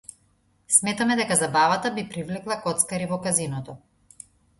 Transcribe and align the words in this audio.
Сметаме 0.75 1.17
дека 1.19 1.35
забавата 1.41 1.91
би 1.97 2.05
привлекла 2.13 2.57
коцкари 2.63 3.11
во 3.13 3.21
казиното. 3.27 3.77